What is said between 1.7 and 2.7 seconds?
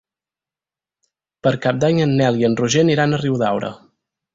d'Any en Nel i en